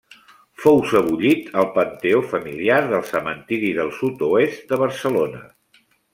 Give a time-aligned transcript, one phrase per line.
[0.61, 5.45] Fou sebollit al panteó familiar del Cementiri del Sud-oest de Barcelona.